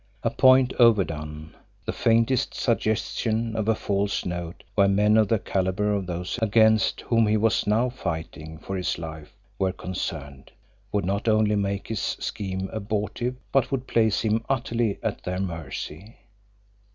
[0.23, 1.55] A point overdone,
[1.85, 7.01] the faintest suggestion of a false note where men of the calibre of those against
[7.01, 10.49] whom he was now fighting for his life were concerned,
[10.91, 16.15] would not only make his scheme abortive, but would place him utterly at their mercy.